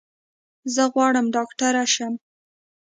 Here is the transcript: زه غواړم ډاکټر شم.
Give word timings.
زه 0.73 0.83
غواړم 0.93 1.25
ډاکټر 1.35 1.73
شم. 1.93 2.13